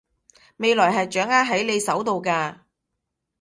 [0.57, 2.61] 未來係掌握喺你手度㗎